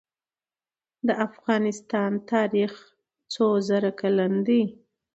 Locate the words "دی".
4.47-4.61